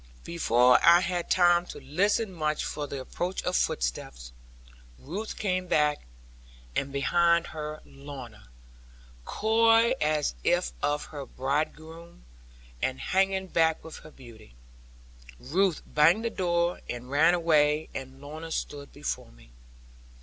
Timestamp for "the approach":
2.87-3.43